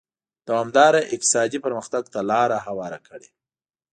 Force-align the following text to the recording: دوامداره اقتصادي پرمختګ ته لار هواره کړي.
دوامداره 0.47 1.01
اقتصادي 1.13 1.59
پرمختګ 1.65 2.03
ته 2.13 2.19
لار 2.29 2.49
هواره 2.67 2.99
کړي. 3.07 3.29